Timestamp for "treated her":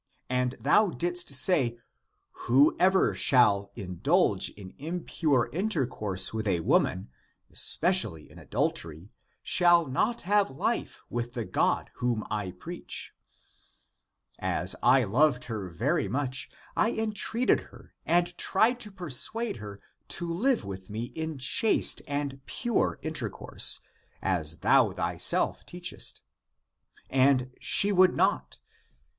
17.11-17.93